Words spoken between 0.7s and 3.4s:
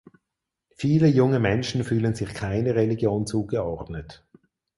Viele junge Menschen fühlen sich keiner Religion